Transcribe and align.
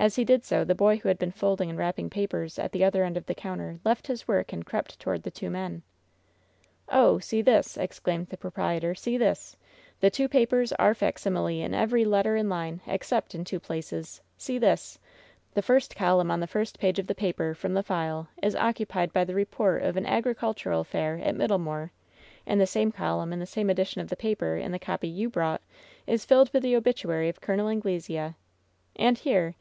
As 0.00 0.14
he 0.14 0.24
did 0.24 0.44
so 0.44 0.62
the 0.62 0.76
boy 0.76 0.98
who 0.98 1.08
had 1.08 1.18
been 1.18 1.32
folding 1.32 1.68
and 1.70 1.76
wrap 1.76 1.96
ping 1.96 2.08
papers 2.08 2.56
at 2.56 2.70
the 2.70 2.84
other 2.84 3.02
end 3.02 3.16
of 3.16 3.26
the 3.26 3.34
counter 3.34 3.80
left 3.84 4.06
his 4.06 4.28
work 4.28 4.52
and 4.52 4.64
crept 4.64 5.00
toward 5.00 5.24
the 5.24 5.30
two 5.32 5.50
men. 5.50 5.82
"Oh 6.88 7.16
I 7.16 7.18
see 7.20 7.42
this!" 7.42 7.76
exclaimed 7.76 8.28
the 8.28 8.36
proprietor— 8.36 8.94
"see 8.94 9.18
this! 9.18 9.56
The 9.98 10.08
two 10.08 10.28
papers 10.28 10.70
are 10.74 10.94
facsimile 10.94 11.62
in 11.62 11.74
every 11.74 12.04
letter 12.04 12.36
and 12.36 12.48
line, 12.48 12.80
except 12.86 13.34
in 13.34 13.44
two 13.44 13.58
places! 13.58 14.20
See 14.36 14.56
this! 14.56 15.00
The 15.54 15.62
first 15.62 15.96
colunm 15.96 16.30
on 16.30 16.38
the 16.38 16.46
first 16.46 16.78
page 16.78 17.00
of 17.00 17.08
the 17.08 17.12
paper 17.16 17.52
from 17.52 17.74
the 17.74 17.82
file 17.82 18.28
is 18.40 18.54
occupied 18.54 19.12
by 19.12 19.24
the 19.24 19.34
report 19.34 19.82
of 19.82 19.96
an 19.96 20.06
agricultural 20.06 20.84
fair 20.84 21.18
at 21.18 21.34
Middlemoor, 21.34 21.90
and 22.46 22.60
LOVE'S 22.60 22.72
BITTEREST 22.72 22.72
CUP 22.72 22.72
21S 22.72 22.72
the 22.72 22.72
same 22.78 22.92
column 22.92 23.32
in 23.32 23.40
the 23.40 23.46
same 23.46 23.68
edition 23.68 24.00
of 24.00 24.10
the 24.10 24.14
paper, 24.14 24.56
in 24.56 24.70
the 24.70 24.78
eopy 24.78 25.12
you 25.12 25.28
brought, 25.28 25.60
is 26.06 26.24
filled 26.24 26.52
with 26.52 26.62
the 26.62 26.76
obituary 26.76 27.28
of 27.28 27.40
Col. 27.40 27.68
Anglesea! 27.68 28.34
And 28.94 29.18
here 29.18 29.56